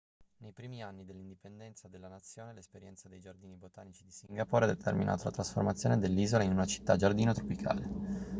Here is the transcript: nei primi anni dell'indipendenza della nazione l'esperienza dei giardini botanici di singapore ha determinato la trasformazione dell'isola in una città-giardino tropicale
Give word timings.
nei 0.37 0.51
primi 0.51 0.81
anni 0.81 1.05
dell'indipendenza 1.05 1.87
della 1.87 2.07
nazione 2.07 2.53
l'esperienza 2.55 3.07
dei 3.07 3.19
giardini 3.19 3.53
botanici 3.55 4.03
di 4.03 4.09
singapore 4.09 4.65
ha 4.65 4.69
determinato 4.69 5.25
la 5.25 5.29
trasformazione 5.29 5.99
dell'isola 5.99 6.41
in 6.41 6.53
una 6.53 6.65
città-giardino 6.65 7.33
tropicale 7.33 7.89